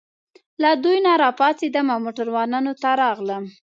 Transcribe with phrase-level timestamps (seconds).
[0.61, 3.43] له دوی نه راپاڅېدم او موټروانانو ته راغلم.